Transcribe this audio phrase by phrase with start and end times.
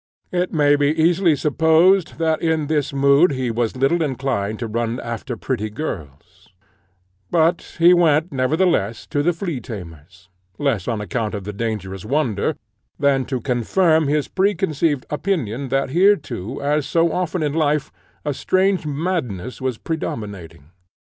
[0.31, 4.95] It may be easily supposed, that in this mood he was little inclined to run
[4.95, 6.49] about after pretty girls;
[7.29, 10.27] but he went nevertheless to the flea tamer's,
[10.57, 12.55] less on account of the dangerous wonder,
[12.97, 17.91] than to confirm his preconceived opinion that here too, as so often in life,
[18.25, 20.71] a strange madness was predominating.